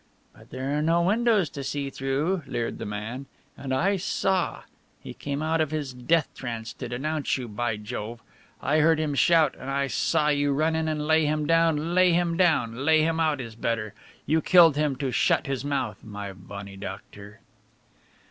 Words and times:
"But 0.35 0.49
there 0.49 0.75
are 0.75 0.81
no 0.81 1.03
windows 1.03 1.47
to 1.51 1.63
see 1.63 1.91
through," 1.91 2.41
leered 2.47 2.79
the 2.79 2.87
man, 2.87 3.27
"and 3.55 3.71
I 3.71 3.97
saw! 3.97 4.63
He 4.99 5.13
came 5.13 5.43
out 5.43 5.61
of 5.61 5.69
his 5.69 5.93
death 5.93 6.27
trance 6.33 6.73
to 6.73 6.89
denounce 6.89 7.37
you, 7.37 7.47
by 7.47 7.77
Jove! 7.77 8.19
I 8.63 8.79
heard 8.79 8.99
him 8.99 9.13
shout 9.13 9.53
and 9.59 9.69
I 9.69 9.85
saw 9.85 10.29
you 10.29 10.53
run 10.53 10.75
in 10.75 10.87
and 10.87 11.05
lay 11.05 11.27
him 11.27 11.45
down 11.45 11.93
lay 11.93 12.13
him 12.13 12.35
down! 12.35 12.83
Lay 12.83 13.03
him 13.03 13.19
out 13.19 13.39
is 13.39 13.53
better! 13.53 13.93
You 14.25 14.41
killed 14.41 14.75
him 14.75 14.95
to 14.95 15.11
shut 15.11 15.45
his 15.45 15.63
mouth, 15.63 16.03
my 16.03 16.33
bonnie 16.33 16.77
doctor!" 16.77 17.41